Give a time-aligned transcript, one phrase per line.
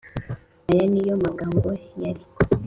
[0.71, 1.67] Aya ni yo magambo
[2.01, 2.21] yari